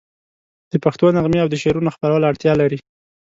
د 0.71 0.73
پښتو 0.83 1.05
نغمې 1.15 1.39
او 1.41 1.49
د 1.51 1.55
شعرونو 1.61 1.93
خپرول 1.95 2.21
اړتیا 2.31 2.53
لري. 2.61 2.79